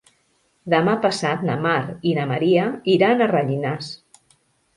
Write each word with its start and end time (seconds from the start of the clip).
Demà 0.73 0.95
passat 1.03 1.43
na 1.49 1.57
Mar 1.65 1.75
i 2.13 2.15
na 2.19 2.25
Maria 2.33 2.65
iran 2.95 3.23
a 3.23 3.29
Rellinars. 3.35 3.93